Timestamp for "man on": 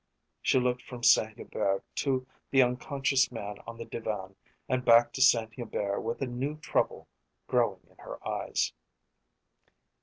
3.31-3.77